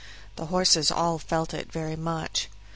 The 0.35 0.47
horses 0.47 0.89
all 0.89 1.19
felt 1.19 1.53
it 1.53 1.71
very 1.71 1.95
much. 1.95 2.49